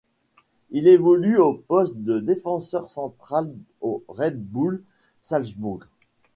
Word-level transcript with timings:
Il 0.71 0.87
évolue 0.87 1.37
au 1.37 1.53
poste 1.53 1.95
de 1.95 2.19
défenseur 2.19 2.89
central 2.89 3.53
au 3.81 4.03
Red 4.07 4.33
Bull 4.41 4.81
Salzbourg. 5.21 5.81